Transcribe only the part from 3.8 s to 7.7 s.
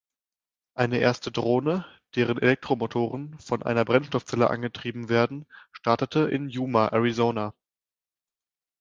Brennstoffzelle angetrieben werden, startete in Yuma, Arizona.